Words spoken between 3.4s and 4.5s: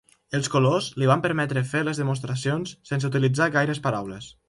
gaires paraules.